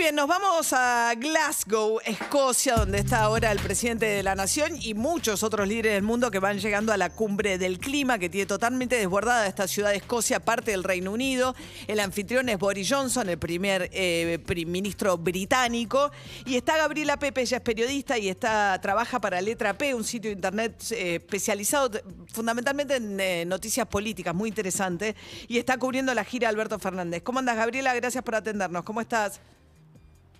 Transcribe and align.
Bien, 0.00 0.14
nos 0.14 0.28
vamos 0.28 0.72
a 0.72 1.12
Glasgow, 1.14 2.00
Escocia, 2.02 2.74
donde 2.76 3.00
está 3.00 3.20
ahora 3.20 3.52
el 3.52 3.58
presidente 3.58 4.06
de 4.06 4.22
la 4.22 4.34
nación 4.34 4.72
y 4.80 4.94
muchos 4.94 5.42
otros 5.42 5.68
líderes 5.68 5.92
del 5.92 6.04
mundo 6.04 6.30
que 6.30 6.38
van 6.38 6.58
llegando 6.58 6.90
a 6.94 6.96
la 6.96 7.10
cumbre 7.10 7.58
del 7.58 7.78
clima, 7.78 8.18
que 8.18 8.30
tiene 8.30 8.46
totalmente 8.46 8.96
desbordada 8.96 9.46
esta 9.46 9.68
ciudad 9.68 9.90
de 9.90 9.96
Escocia, 9.96 10.40
parte 10.40 10.70
del 10.70 10.84
Reino 10.84 11.12
Unido. 11.12 11.54
El 11.86 12.00
anfitrión 12.00 12.48
es 12.48 12.58
Boris 12.58 12.88
Johnson, 12.90 13.28
el 13.28 13.38
primer 13.38 13.90
eh, 13.92 14.38
ministro 14.66 15.18
británico. 15.18 16.10
Y 16.46 16.56
está 16.56 16.78
Gabriela 16.78 17.18
Pepe, 17.18 17.42
ella 17.42 17.58
es 17.58 17.62
periodista 17.62 18.16
y 18.16 18.30
está, 18.30 18.80
trabaja 18.80 19.20
para 19.20 19.38
Letra 19.42 19.76
P, 19.76 19.94
un 19.94 20.04
sitio 20.04 20.30
de 20.30 20.36
internet 20.36 20.82
eh, 20.92 21.16
especializado 21.16 22.00
fundamentalmente 22.32 22.96
en 22.96 23.20
eh, 23.20 23.44
noticias 23.44 23.86
políticas, 23.86 24.34
muy 24.34 24.48
interesante. 24.48 25.14
Y 25.46 25.58
está 25.58 25.76
cubriendo 25.76 26.14
la 26.14 26.24
gira 26.24 26.48
Alberto 26.48 26.78
Fernández. 26.78 27.22
¿Cómo 27.22 27.40
andas, 27.40 27.58
Gabriela? 27.58 27.94
Gracias 27.94 28.24
por 28.24 28.36
atendernos. 28.36 28.82
¿Cómo 28.82 29.02
estás? 29.02 29.42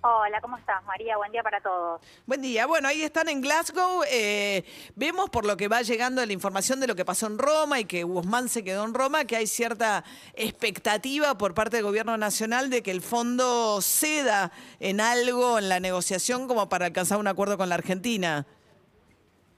Hola, 0.03 0.41
¿cómo 0.41 0.57
estás, 0.57 0.83
María? 0.87 1.19
Buen 1.19 1.31
día 1.31 1.43
para 1.43 1.61
todos. 1.61 2.01
Buen 2.25 2.41
día. 2.41 2.65
Bueno, 2.67 2.89
ahí 2.89 3.03
están 3.03 3.29
en 3.29 3.43
Glasgow. 3.43 4.03
Eh, 4.11 4.65
vemos 4.97 5.29
por 5.29 5.45
lo 5.45 5.59
que 5.59 5.69
va 5.69 5.83
llegando 5.83 6.25
la 6.25 6.33
información 6.33 6.81
de 6.81 6.87
lo 6.87 6.95
que 6.95 7.05
pasó 7.05 7.27
en 7.27 7.37
Roma 7.37 7.81
y 7.81 7.85
que 7.85 8.05
Guzmán 8.05 8.49
se 8.49 8.65
quedó 8.65 8.87
en 8.87 8.95
Roma, 8.95 9.27
que 9.27 9.37
hay 9.37 9.47
cierta 9.47 10.03
expectativa 10.33 11.37
por 11.37 11.53
parte 11.53 11.77
del 11.77 11.85
gobierno 11.85 12.17
nacional 12.17 12.71
de 12.71 12.83
que 12.83 12.93
el 12.93 13.03
fondo 13.03 13.83
ceda 13.83 14.53
en 14.79 15.03
algo 15.03 15.59
en 15.59 15.69
la 15.69 15.81
negociación 15.81 16.49
como 16.49 16.71
para 16.71 16.87
alcanzar 16.87 17.19
un 17.19 17.27
acuerdo 17.27 17.59
con 17.59 17.69
la 17.69 17.75
Argentina. 17.75 18.47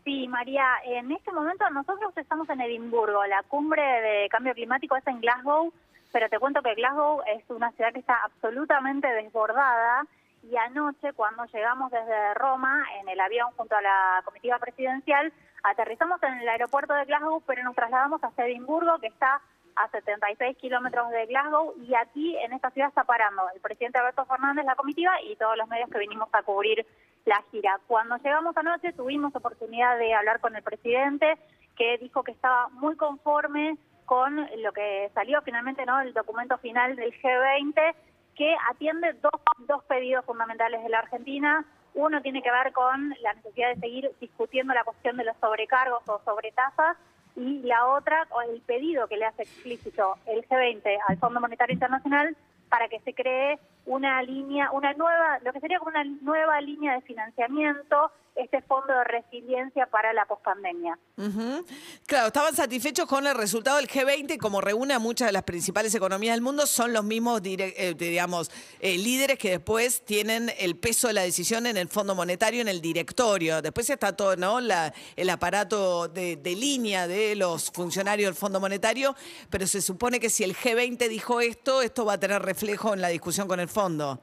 Sí, 0.05 0.27
María, 0.27 0.65
en 0.85 1.13
este 1.13 1.31
momento 1.31 1.71
nosotros 1.71 2.13
estamos 2.17 2.51
en 2.51 2.63
Edimburgo. 2.63 3.25
La 3.27 3.45
cumbre 3.45 3.81
de 3.81 4.29
cambio 4.29 4.55
climático 4.55 4.97
está 4.97 5.13
en 5.13 5.21
Glasgow, 5.21 5.73
pero 6.13 6.29
te 6.29 6.41
cuento 6.41 6.63
que 6.63 6.75
Glasgow 6.75 7.23
es 7.29 7.49
una 7.49 7.71
ciudad 7.71 7.93
que 7.93 8.01
está 8.01 8.17
absolutamente 8.25 9.07
desbordada 9.07 10.05
y 10.43 10.57
anoche 10.57 11.13
cuando 11.13 11.45
llegamos 11.47 11.91
desde 11.91 12.35
Roma 12.35 12.85
en 13.01 13.09
el 13.09 13.21
avión 13.21 13.51
junto 13.57 13.77
a 13.77 13.83
la 13.83 14.23
comitiva 14.25 14.59
presidencial, 14.59 15.33
aterrizamos 15.63 16.23
en 16.23 16.35
el 16.35 16.49
aeropuerto 16.49 16.95
de 16.95 17.05
Glasgow, 17.05 17.43
pero 17.47 17.63
nos 17.63 17.75
trasladamos 17.75 18.21
a 18.23 18.33
Edimburgo, 18.45 18.99
que 18.99 19.07
está 19.07 19.41
a 19.77 19.89
76 19.89 20.57
kilómetros 20.59 21.11
de 21.11 21.27
Glasgow, 21.27 21.75
y 21.79 21.95
aquí 21.95 22.37
en 22.39 22.53
esta 22.53 22.71
ciudad 22.71 22.89
está 22.89 23.05
parando 23.05 23.43
el 23.55 23.61
presidente 23.61 23.99
Alberto 23.99 24.25
Fernández, 24.27 24.65
la 24.65 24.75
comitiva, 24.75 25.21
y 25.23 25.37
todos 25.37 25.57
los 25.57 25.69
medios 25.69 25.89
que 25.91 25.99
vinimos 25.99 26.29
a 26.33 26.43
cubrir 26.43 26.87
la 27.25 27.43
gira. 27.51 27.79
Cuando 27.87 28.17
llegamos 28.17 28.57
anoche 28.57 28.93
tuvimos 28.93 29.35
oportunidad 29.35 29.97
de 29.99 30.15
hablar 30.15 30.41
con 30.41 30.57
el 30.57 30.63
presidente, 30.63 31.39
que 31.77 31.99
dijo 31.99 32.23
que 32.23 32.33
estaba 32.33 32.69
muy 32.69 32.97
conforme 32.97 33.79
con 34.05 34.47
lo 34.63 34.73
que 34.73 35.11
salió 35.15 35.41
finalmente, 35.43 35.87
¿no? 35.87 36.01
El 36.01 36.13
documento 36.13 36.59
final 36.59 36.97
del 36.97 37.13
G20 37.23 37.95
que 38.37 38.55
atiende 38.71 39.13
dos, 39.15 39.41
dos 39.67 39.85
pedidos 39.85 40.25
fundamentales 40.25 40.83
de 40.83 40.89
la 40.89 41.01
Argentina. 41.01 41.65
Uno 41.95 42.23
tiene 42.23 42.43
que 42.43 42.51
ver 42.51 42.73
con 42.73 43.11
la 43.21 43.35
necesidad 43.35 43.75
de 43.75 43.81
seguir 43.81 44.11
discutiendo 44.21 44.73
la 44.73 44.85
cuestión 44.85 45.17
de 45.17 45.25
los 45.25 45.37
sobrecargos 45.39 46.03
o 46.09 46.21
sobretasas 46.25 46.97
y 47.37 47.63
la 47.63 47.87
otra, 47.87 48.27
el 48.51 48.61
pedido 48.63 49.09
que 49.09 49.17
le 49.17 49.27
hace 49.27 49.43
explícito 49.43 50.17
el 50.27 50.47
G20 50.47 50.99
al 51.09 51.19
Fondo 51.19 51.41
Monetario 51.41 51.75
Internacional 51.75 52.37
para 52.69 52.89
que 52.89 53.01
se 53.01 53.15
cree 53.15 53.59
una 53.87 54.23
línea, 54.23 54.71
una 54.73 54.93
nueva, 54.95 55.39
lo 55.45 55.53
que 55.53 55.61
sería 55.61 55.79
como 55.79 55.91
una 55.91 56.05
nueva 56.05 56.61
línea 56.61 56.95
de 56.95 57.01
financiamiento 57.03 58.13
este 58.35 58.63
fondo 58.63 58.93
de 58.95 59.05
resiliencia 59.05 59.87
para 59.87 60.13
la 60.13 60.25
pospandemia. 60.25 60.99
Claro, 62.07 62.29
estaban 62.29 62.55
satisfechos 62.55 63.07
con 63.07 63.27
el 63.27 63.35
resultado 63.35 63.77
del 63.77 63.89
G20, 63.89 64.39
como 64.39 64.61
reúne 64.61 64.95
a 64.95 64.99
muchas 64.99 65.29
de 65.29 65.33
las 65.33 65.43
principales 65.43 65.95
economías 65.95 66.35
del 66.35 66.43
mundo, 66.43 66.67
son 66.67 66.93
los 66.93 67.05
mismos, 67.05 67.43
eh, 67.45 67.95
digamos, 67.97 68.51
eh, 68.81 68.97
líderes 68.97 69.39
que 69.39 69.51
después 69.51 70.03
tienen 70.05 70.51
el 70.59 70.77
peso 70.77 71.09
de 71.09 71.15
la 71.15 71.23
decisión 71.23 71.67
en 71.67 71.77
el 71.77 71.89
Fondo 71.89 72.15
Monetario, 72.15 72.63
en 72.63 72.69
el 72.69 72.81
directorio. 72.81 73.61
Después 73.61 73.91
está 73.91 74.17
todo, 74.17 74.37
¿no? 74.37 74.61
La, 74.61 74.93
el 75.17 75.29
aparato 75.29 76.09
de, 76.09 76.37
de 76.37 76.57
línea 76.57 77.07
de 77.07 77.37
los 77.37 77.71
funcionarios 77.71 78.29
del 78.29 78.35
Fondo 78.35 78.61
Monetario, 78.61 79.15
pero 79.51 79.67
se 79.67 79.83
supone 79.83 80.21
que 80.21 80.31
si 80.31 80.43
el 80.43 80.57
G20 80.57 81.09
dijo 81.09 81.41
esto, 81.41 81.83
esto 81.83 82.05
va 82.05 82.15
a 82.15 82.21
tener 82.21 82.41
reflejo 82.43 82.95
en 82.95 83.01
la 83.01 83.09
discusión 83.09 83.47
con 83.47 83.61
el 83.61 83.69
fondo. 83.73 84.19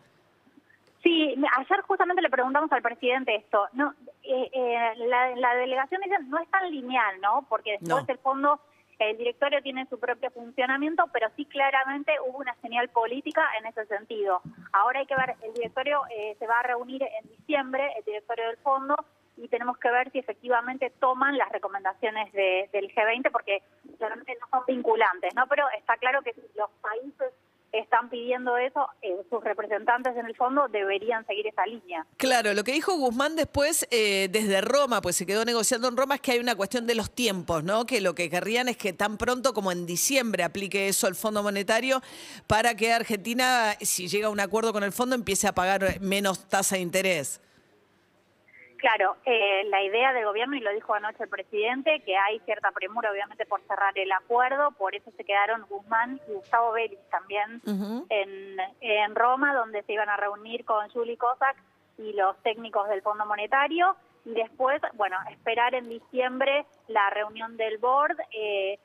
Sí, 1.04 1.34
ayer 1.58 1.82
justamente 1.82 2.22
le 2.22 2.30
preguntamos 2.30 2.72
al 2.72 2.82
presidente 2.82 3.36
esto. 3.36 3.68
No, 3.74 3.94
eh, 4.24 4.50
eh, 4.52 4.94
la, 5.08 5.56
delegación 5.56 6.02
dice 6.04 6.18
no 6.28 6.40
es 6.40 6.50
tan 6.50 6.70
lineal, 6.70 7.22
¿no? 7.22 7.46
Porque 7.48 7.78
después 7.80 8.08
el 8.10 8.18
fondo, 8.18 8.60
el 9.00 9.18
directorio 9.18 9.62
tiene 9.62 9.88
su 9.88 9.98
propio 9.98 10.30
funcionamiento, 10.32 11.06
pero 11.14 11.30
sí 11.38 11.46
claramente 11.46 12.12
hubo 12.28 12.40
una 12.40 12.54
señal 12.56 12.90
política 12.90 13.42
en 13.60 13.68
ese 13.68 13.86
sentido. 13.86 14.42
Ahora 14.74 15.00
hay 15.00 15.06
que 15.06 15.16
ver, 15.16 15.36
el 15.42 15.54
directorio 15.54 16.02
eh, 16.10 16.36
se 16.38 16.48
va 16.48 16.60
a 16.60 16.64
reunir 16.64 17.02
en 17.04 17.30
diciembre, 17.30 17.94
el 17.98 18.04
directorio 18.04 18.48
del 18.48 18.58
fondo, 18.58 18.96
y 19.38 19.48
tenemos 19.48 19.78
que 19.78 19.90
ver 19.90 20.12
si 20.12 20.20
efectivamente 20.20 20.92
toman 21.00 21.38
las 21.38 21.50
recomendaciones 21.50 22.32
del 22.34 22.94
G20, 22.94 23.32
porque 23.32 23.64
claramente 23.98 24.38
no 24.42 24.48
son 24.52 24.66
vinculantes, 24.68 25.34
¿no? 25.34 25.48
Pero 25.48 25.66
está 25.78 25.96
claro 25.96 26.22
que 26.22 26.36
los 26.56 26.70
pidiendo 28.20 28.58
eso, 28.58 28.86
eh, 29.02 29.16
sus 29.30 29.42
representantes 29.42 30.16
en 30.18 30.26
el 30.26 30.36
fondo 30.36 30.68
deberían 30.68 31.26
seguir 31.26 31.48
esa 31.48 31.66
línea. 31.66 32.06
Claro, 32.18 32.54
lo 32.54 32.64
que 32.66 32.74
dijo 32.74 32.98
Guzmán 32.98 33.38
después 33.38 33.88
eh, 33.92 34.28
desde 34.30 34.60
Roma, 34.60 35.02
pues 35.02 35.16
se 35.16 35.26
quedó 35.26 35.46
negociando 35.46 35.88
en 35.88 35.96
Roma, 35.96 36.16
es 36.16 36.22
que 36.22 36.34
hay 36.34 36.40
una 36.40 36.56
cuestión 36.56 36.86
de 36.86 36.96
los 36.96 37.12
tiempos, 37.12 37.64
¿no? 37.64 37.86
Que 37.86 38.02
lo 38.02 38.16
que 38.16 38.30
querrían 38.30 38.68
es 38.68 38.76
que 38.76 38.92
tan 38.92 39.18
pronto 39.18 39.54
como 39.54 39.72
en 39.72 39.86
diciembre 39.86 40.44
aplique 40.44 40.90
eso 40.90 41.08
el 41.08 41.16
Fondo 41.16 41.42
Monetario 41.44 42.02
para 42.46 42.76
que 42.76 42.92
Argentina, 42.92 43.76
si 43.80 44.10
llega 44.10 44.28
a 44.28 44.32
un 44.32 44.42
acuerdo 44.42 44.74
con 44.74 44.84
el 44.84 44.92
fondo, 44.92 45.16
empiece 45.16 45.48
a 45.48 45.54
pagar 45.54 46.02
menos 46.02 46.48
tasa 46.50 46.76
de 46.76 46.82
interés. 46.82 47.40
Claro, 48.80 49.18
eh, 49.26 49.66
la 49.66 49.84
idea 49.84 50.14
del 50.14 50.24
gobierno, 50.24 50.56
y 50.56 50.62
lo 50.62 50.72
dijo 50.72 50.94
anoche 50.94 51.24
el 51.24 51.30
presidente, 51.30 52.02
que 52.06 52.16
hay 52.16 52.40
cierta 52.40 52.72
premura 52.72 53.12
obviamente 53.12 53.46
por 53.46 53.62
cerrar 53.68 53.92
el 54.00 54.10
acuerdo, 54.14 54.72
por 54.72 54.96
eso 54.96 55.12
se 55.18 55.26
quedaron 55.26 55.66
Guzmán 55.70 56.22
y 56.30 56.32
Gustavo 56.32 56.72
Vélez 56.72 57.00
también 57.10 57.62
en, 58.10 58.58
en 58.80 59.16
Roma, 59.16 59.54
donde 59.54 59.84
se 59.84 59.92
iban 59.92 60.08
a 60.08 60.16
reunir 60.16 60.64
con 60.64 60.90
Juli 60.92 61.18
Kozak 61.18 61.58
y 61.98 62.14
los 62.14 62.38
técnicos 62.42 62.88
del 62.88 63.02
Fondo 63.02 63.26
Monetario, 63.26 63.98
y 64.24 64.34
después, 64.34 64.82
bueno, 64.94 65.18
esperar 65.30 65.76
en 65.76 65.90
diciembre 65.90 66.66
la 66.88 67.10
reunión 67.10 67.58
del 67.58 67.80
board. 67.80 68.18
Eh, 68.32 68.80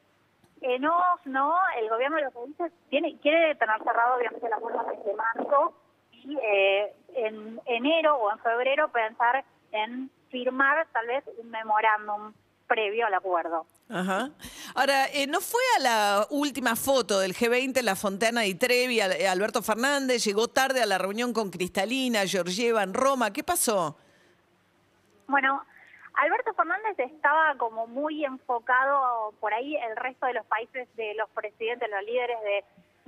en 0.60 0.86
off, 0.86 1.20
¿no? 1.26 1.54
El 1.78 1.90
gobierno 1.90 2.18
lo 2.18 2.30
que 2.30 2.46
dice 2.46 2.72
tiene, 2.88 3.18
quiere 3.18 3.54
tener 3.56 3.82
cerrado, 3.82 4.16
obviamente, 4.16 4.48
las 4.48 4.60
puertas 4.60 4.86
de 4.86 5.14
marzo 5.14 5.74
y 6.10 6.38
eh, 6.42 6.92
en 7.14 7.60
enero 7.66 8.16
o 8.16 8.32
en 8.32 8.38
febrero 8.38 8.88
pensar 8.88 9.44
en 9.74 10.10
firmar 10.30 10.86
tal 10.92 11.06
vez 11.06 11.24
un 11.36 11.50
memorándum 11.50 12.32
previo 12.66 13.06
al 13.06 13.14
acuerdo. 13.14 13.66
Ajá. 13.90 14.30
Ahora, 14.74 15.06
eh, 15.08 15.26
¿no 15.26 15.40
fue 15.40 15.60
a 15.76 15.80
la 15.80 16.26
última 16.30 16.74
foto 16.74 17.18
del 17.18 17.34
G20 17.34 17.78
en 17.78 17.84
la 17.84 17.96
Fontana 17.96 18.40
di 18.42 18.54
Trevi 18.54 19.00
eh, 19.00 19.28
Alberto 19.28 19.62
Fernández? 19.62 20.24
Llegó 20.24 20.48
tarde 20.48 20.82
a 20.82 20.86
la 20.86 20.96
reunión 20.96 21.32
con 21.32 21.50
Cristalina, 21.50 22.26
Georgieva 22.26 22.82
en 22.82 22.94
Roma. 22.94 23.32
¿Qué 23.32 23.44
pasó? 23.44 23.98
Bueno, 25.26 25.62
Alberto 26.14 26.54
Fernández 26.54 26.98
estaba 26.98 27.56
como 27.58 27.86
muy 27.86 28.24
enfocado 28.24 29.34
por 29.40 29.52
ahí, 29.52 29.76
el 29.76 29.96
resto 29.96 30.26
de 30.26 30.34
los 30.34 30.46
países, 30.46 30.88
de 30.96 31.14
los 31.14 31.28
presidentes, 31.30 31.90
los 31.90 32.04
líderes 32.04 32.38
de, 32.42 32.64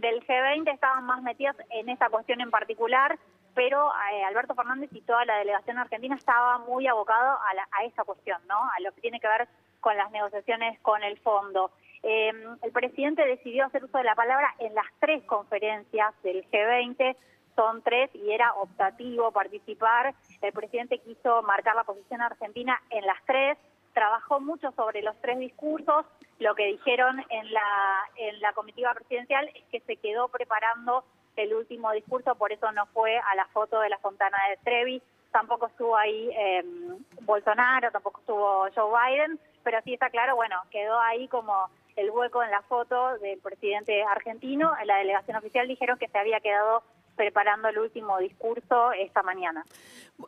del 0.09 0.27
G20 0.27 0.75
estaban 0.75 1.05
más 1.05 1.23
metidos 1.23 1.57
en 1.71 1.89
esa 1.89 2.09
cuestión 2.11 2.41
en 2.41 2.51
particular 2.51 3.19
pero 3.57 3.91
eh, 4.13 4.23
Alberto 4.25 4.55
Fernández 4.55 4.91
y 4.93 5.01
toda 5.01 5.25
la 5.25 5.39
delegación 5.39 5.79
argentina 5.79 6.15
estaba 6.15 6.59
muy 6.59 6.87
abocado 6.87 7.39
a, 7.73 7.85
esa 7.85 8.05
cuestión, 8.05 8.39
¿no? 8.47 8.55
A 8.55 8.81
lo 8.81 8.93
que 8.93 9.01
tiene 9.01 9.19
que 9.19 9.27
ver 9.27 9.49
con 9.81 9.97
las 9.97 10.11
negociaciones 10.11 10.79
con 10.81 11.03
el 11.03 11.19
fondo. 11.21 11.71
Em, 12.03 12.59
el 12.61 12.71
presidente 12.71 13.27
decidió 13.27 13.65
hacer 13.65 13.83
uso 13.83 13.97
de 13.97 14.05
la 14.05 14.15
palabra 14.15 14.55
en 14.59 14.75
las 14.75 14.85
tres 15.01 15.25
conferencias 15.25 16.13
del 16.23 16.47
G20, 16.51 17.17
son 17.57 17.81
tres 17.81 18.11
y 18.15 18.31
era 18.31 18.53
optativo 18.53 19.33
participar. 19.33 20.15
El 20.43 20.53
presidente 20.53 20.99
quiso 20.99 21.43
marcar 21.43 21.75
la 21.77 21.85
posición 21.85 22.21
argentina 22.21 22.79
en 22.91 23.07
las 23.07 23.25
tres, 23.25 23.57
trabajó 23.95 24.39
mucho 24.39 24.71
sobre 24.73 25.01
los 25.01 25.17
tres 25.23 25.39
discursos. 25.39 26.05
Lo 26.41 26.55
que 26.55 26.67
dijeron 26.67 27.25
en 27.31 27.55
la, 27.55 28.05
en 28.17 28.39
la 28.43 28.53
comitiva 28.53 28.93
presidencial 28.93 29.51
es 29.55 29.65
que 29.73 29.81
se 29.81 29.97
quedó 29.97 30.29
preparando 30.29 31.05
el 31.37 31.55
último 31.55 31.93
discurso, 31.93 32.35
por 32.35 32.53
eso 32.53 32.71
no 32.73 32.87
fue 32.87 33.19
a 33.19 33.35
la 33.35 33.47
foto 33.47 33.81
de 33.81 33.91
la 33.91 33.99
Fontana 33.99 34.37
de 34.51 34.57
Trevi, 34.59 35.03
tampoco 35.31 35.67
estuvo 35.67 35.97
ahí 35.97 36.31
em, 36.35 36.99
Bolsonaro, 37.23 37.91
tampoco 37.91 38.21
estuvo 38.21 38.67
Joe 38.75 39.11
Biden, 39.11 39.39
pero 39.63 39.79
sí 39.85 39.95
está 39.95 40.11
claro, 40.11 40.37
bueno, 40.37 40.57
quedó 40.71 40.99
ahí 41.01 41.29
como 41.29 41.69
el 41.97 42.11
hueco 42.11 42.43
en 42.43 42.51
la 42.51 42.63
foto 42.63 43.19
del 43.19 43.39
presidente 43.41 44.03
argentino, 44.03 44.73
en 44.81 44.87
la 44.87 44.99
delegación 44.99 45.37
oficial 45.37 45.67
dijeron 45.67 45.99
que 45.99 46.09
se 46.09 46.19
había 46.19 46.41
quedado 46.41 46.83
preparando 47.17 47.69
el 47.69 47.79
último 47.79 48.19
discurso 48.19 48.93
esta 48.93 49.23
mañana. 49.23 49.65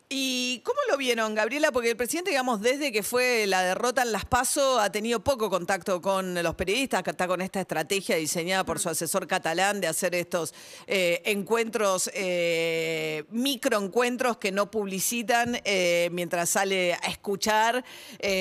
¿Y 0.08 0.60
cómo 0.64 0.78
lo 0.90 0.98
vieron, 0.98 1.34
Gabriela? 1.34 1.72
Porque 1.72 1.90
el 1.90 1.96
presidente, 1.96 2.30
digamos, 2.30 2.60
desde 2.60 2.92
que 2.92 3.02
fue 3.02 3.46
la 3.46 3.62
derrota 3.62 4.02
en 4.02 4.12
Las 4.12 4.26
Paso, 4.26 4.80
ha 4.80 4.90
tenido 4.90 5.20
poco 5.20 5.48
contacto 5.48 6.02
con 6.02 6.34
los 6.42 6.54
periodistas, 6.54 7.02
que 7.02 7.10
está 7.10 7.26
con 7.26 7.40
esta 7.40 7.60
estrategia 7.60 8.16
diseñada 8.16 8.64
por 8.64 8.78
su 8.78 8.90
asesor 8.90 9.26
catalán 9.26 9.80
de 9.80 9.86
hacer 9.86 10.14
estos 10.14 10.54
eh, 10.86 11.22
encuentros, 11.24 12.10
eh, 12.12 13.24
microencuentros 13.30 14.36
que 14.36 14.52
no 14.52 14.70
publicitan 14.70 15.58
eh, 15.64 16.10
mientras 16.12 16.50
sale 16.50 16.94
a 16.94 17.08
escuchar, 17.08 17.84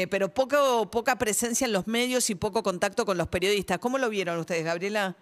pero 0.10 0.34
poca 0.34 1.18
presencia 1.18 1.66
en 1.66 1.74
los 1.74 1.88
medios 1.88 2.30
y 2.30 2.36
poco 2.36 2.64
contacto 2.64 3.06
con 3.06 3.18
los 3.18 3.28
periodistas. 3.28 3.80
¿Cómo 3.80 3.98
lo 3.98 4.10
vieron 4.10 4.40
ustedes, 4.40 4.66
Gabriela? 4.66 5.16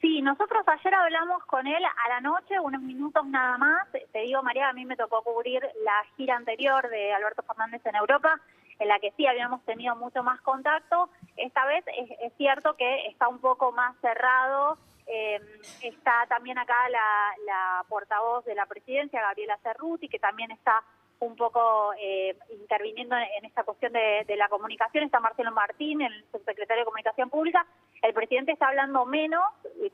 Sí, 0.00 0.22
nosotros 0.22 0.66
ayer 0.66 0.94
hablamos 0.94 1.44
con 1.44 1.66
él 1.66 1.84
a 1.84 2.08
la 2.08 2.20
noche, 2.20 2.58
unos 2.58 2.80
minutos 2.80 3.26
nada 3.26 3.58
más. 3.58 3.86
Te 3.92 4.20
digo, 4.20 4.42
María, 4.42 4.70
a 4.70 4.72
mí 4.72 4.86
me 4.86 4.96
tocó 4.96 5.22
cubrir 5.22 5.60
la 5.84 6.02
gira 6.16 6.36
anterior 6.36 6.88
de 6.88 7.12
Alberto 7.12 7.42
Fernández 7.42 7.84
en 7.84 7.96
Europa, 7.96 8.40
en 8.78 8.88
la 8.88 8.98
que 8.98 9.12
sí 9.12 9.26
habíamos 9.26 9.62
tenido 9.66 9.94
mucho 9.96 10.22
más 10.22 10.40
contacto. 10.40 11.10
Esta 11.36 11.66
vez 11.66 11.84
es, 11.98 12.10
es 12.18 12.32
cierto 12.38 12.76
que 12.76 13.08
está 13.08 13.28
un 13.28 13.40
poco 13.40 13.72
más 13.72 13.94
cerrado. 14.00 14.78
Eh, 15.06 15.38
está 15.82 16.24
también 16.28 16.56
acá 16.56 16.76
la, 16.88 17.84
portavoz 17.88 18.44
de 18.46 18.54
la 18.54 18.64
presidencia, 18.66 19.20
Gabriela 19.20 19.58
Cerruti, 19.62 20.08
que 20.08 20.18
también 20.18 20.50
está 20.50 20.82
un 21.18 21.36
poco 21.36 21.92
eh, 22.00 22.38
interviniendo 22.52 23.16
en 23.16 23.44
esta 23.44 23.64
cuestión 23.64 23.92
de, 23.92 24.24
de, 24.26 24.36
la 24.36 24.48
comunicación. 24.48 25.04
Está 25.04 25.20
Marcelo 25.20 25.50
Martín, 25.50 26.00
el 26.00 26.24
subsecretario 26.32 26.82
de 26.82 26.86
Comunicación 26.86 27.28
Pública. 27.28 27.66
El 28.02 28.14
presidente 28.14 28.52
está 28.52 28.68
hablando 28.68 29.04
menos, 29.04 29.44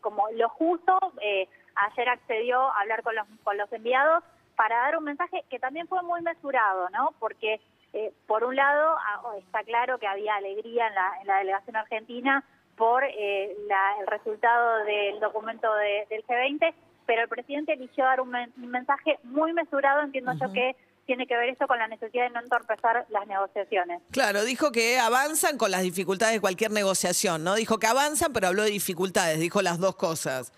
como 0.00 0.28
lo 0.32 0.48
justo. 0.50 0.98
Eh, 1.20 1.48
ayer 1.74 2.08
accedió 2.08 2.60
a 2.60 2.80
hablar 2.80 3.02
con 3.02 3.14
los, 3.14 3.26
con 3.42 3.56
los 3.56 3.72
enviados 3.72 4.22
para 4.56 4.76
dar 4.78 4.96
un 4.96 5.04
mensaje 5.04 5.44
que 5.50 5.58
también 5.58 5.86
fue 5.86 6.02
muy 6.02 6.22
mesurado, 6.22 6.88
¿no? 6.90 7.10
Porque, 7.18 7.60
eh, 7.92 8.12
por 8.26 8.44
un 8.44 8.56
lado, 8.56 8.96
está 9.38 9.62
claro 9.64 9.98
que 9.98 10.06
había 10.06 10.36
alegría 10.36 10.88
en 10.88 10.94
la, 10.94 11.12
en 11.20 11.26
la 11.26 11.38
delegación 11.38 11.76
argentina 11.76 12.44
por 12.76 13.04
eh, 13.04 13.56
la, 13.68 13.96
el 14.00 14.06
resultado 14.06 14.84
del 14.84 15.20
documento 15.20 15.72
de, 15.74 16.06
del 16.10 16.24
G20, 16.26 16.74
pero 17.06 17.22
el 17.22 17.28
presidente 17.28 17.72
eligió 17.72 18.04
dar 18.04 18.20
un, 18.20 18.30
men 18.30 18.52
un 18.56 18.70
mensaje 18.70 19.18
muy 19.22 19.52
mesurado, 19.52 20.02
entiendo 20.02 20.32
uh 20.32 20.34
-huh. 20.34 20.46
yo 20.48 20.52
que 20.52 20.76
tiene 21.06 21.26
que 21.26 21.36
ver 21.36 21.48
esto 21.48 21.66
con 21.66 21.78
la 21.78 21.88
necesidad 21.88 22.24
de 22.24 22.30
no 22.30 22.40
entorpecer 22.40 23.06
las 23.08 23.26
negociaciones. 23.26 24.02
Claro, 24.10 24.44
dijo 24.44 24.72
que 24.72 24.98
avanzan 24.98 25.56
con 25.56 25.70
las 25.70 25.82
dificultades 25.82 26.34
de 26.34 26.40
cualquier 26.40 26.72
negociación, 26.72 27.44
¿no? 27.44 27.54
Dijo 27.54 27.78
que 27.78 27.86
avanzan, 27.86 28.32
pero 28.32 28.48
habló 28.48 28.62
de 28.62 28.70
dificultades, 28.70 29.38
dijo 29.38 29.62
las 29.62 29.78
dos 29.78 29.96
cosas. 29.96 30.52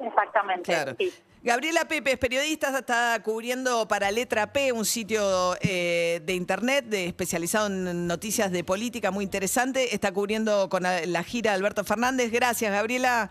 Exactamente. 0.00 0.72
Claro. 0.72 0.94
Sí. 0.98 1.12
Gabriela 1.42 1.84
Pepe 1.84 2.12
es 2.12 2.18
periodista, 2.18 2.76
está 2.76 3.20
cubriendo 3.22 3.86
para 3.86 4.10
Letra 4.10 4.52
P, 4.52 4.72
un 4.72 4.84
sitio 4.84 5.54
eh, 5.60 6.20
de 6.24 6.34
internet 6.34 6.86
de, 6.86 7.06
especializado 7.06 7.68
en 7.68 8.06
noticias 8.06 8.50
de 8.50 8.64
política 8.64 9.10
muy 9.10 9.24
interesante. 9.24 9.94
Está 9.94 10.12
cubriendo 10.12 10.68
con 10.68 10.82
la 10.82 11.22
gira 11.22 11.52
de 11.52 11.56
Alberto 11.56 11.84
Fernández. 11.84 12.32
Gracias, 12.32 12.72
Gabriela. 12.72 13.30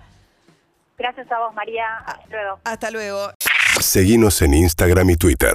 Gracias 0.97 1.29
a 1.31 1.39
vos, 1.39 1.53
María. 1.53 1.97
Hasta 2.05 2.27
luego. 2.29 2.59
Hasta 2.63 2.91
luego. 2.91 3.31
Seguimos 3.81 4.41
en 4.41 4.53
Instagram 4.53 5.09
y 5.09 5.17
Twitter 5.17 5.53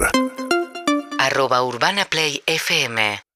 arroba 1.23 1.63
Urbana 1.63 2.03
Play 2.03 2.43
FM 2.45 3.23